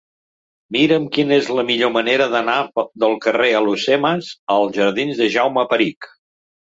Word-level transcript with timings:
Mira'm 0.75 1.03
quina 1.17 1.35
és 1.41 1.49
la 1.59 1.65
millor 1.67 1.91
manera 1.97 2.27
d'anar 2.35 2.57
del 3.03 3.13
carrer 3.27 3.51
d'Alhucemas 3.57 4.31
als 4.57 4.75
jardins 4.79 5.23
de 5.25 5.29
Jaume 5.37 5.67
Perich. 5.75 6.11